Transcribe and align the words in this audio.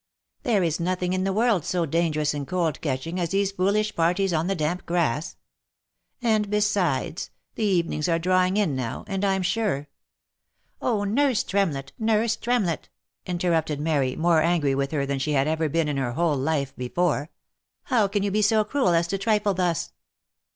There 0.41 0.63
is 0.63 0.79
nothing 0.79 1.13
in 1.13 1.25
the 1.25 1.29
whole 1.29 1.37
world 1.37 1.63
so 1.63 1.85
dangerous 1.85 2.33
and 2.33 2.47
cold 2.47 2.81
catching, 2.81 3.19
as 3.19 3.29
these 3.29 3.51
foolish 3.51 3.95
parties 3.95 4.33
on 4.33 4.47
the 4.47 4.55
damp 4.55 4.87
grass. 4.87 5.35
And 6.23 6.49
besides, 6.49 7.29
the 7.53 7.65
evenings 7.65 8.09
are 8.09 8.17
drav/ing 8.17 8.57
in 8.57 8.75
now, 8.75 9.05
and 9.05 9.23
I'm 9.23 9.43
sure"— 9.43 9.77
f 9.81 9.85
Oh! 10.81 11.03
Nurse 11.03 11.43
Tremlett! 11.43 11.91
Nurse 11.99 12.35
Tremlett!" 12.35 12.89
interrupted 13.27 13.79
Mary, 13.79 14.15
more 14.15 14.41
angry 14.41 14.73
with 14.73 14.89
her 14.89 15.05
than 15.05 15.19
she 15.19 15.33
had 15.33 15.47
ever 15.47 15.69
been 15.69 15.87
in 15.87 15.97
her 15.97 16.13
whole 16.13 16.35
life 16.35 16.75
before," 16.75 17.29
How 17.91 18.07
can 18.07 18.23
you 18.23 18.31
be 18.31 18.41
so 18.41 18.63
cruel 18.63 18.95
as 18.95 19.05
to 19.09 19.19
trifle 19.19 19.53
thus? 19.53 19.93